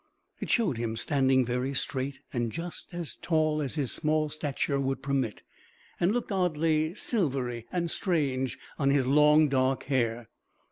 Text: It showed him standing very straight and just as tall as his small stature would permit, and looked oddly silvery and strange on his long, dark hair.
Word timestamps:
It 0.39 0.49
showed 0.49 0.79
him 0.79 0.97
standing 0.97 1.45
very 1.45 1.75
straight 1.75 2.21
and 2.33 2.51
just 2.51 2.91
as 2.91 3.17
tall 3.17 3.61
as 3.61 3.75
his 3.75 3.91
small 3.91 4.29
stature 4.29 4.79
would 4.79 5.03
permit, 5.03 5.43
and 5.99 6.11
looked 6.11 6.31
oddly 6.31 6.95
silvery 6.95 7.67
and 7.71 7.91
strange 7.91 8.57
on 8.79 8.89
his 8.89 9.05
long, 9.05 9.47
dark 9.47 9.83
hair. 9.83 10.27